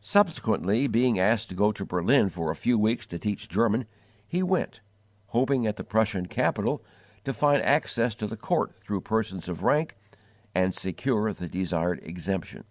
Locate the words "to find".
7.24-7.60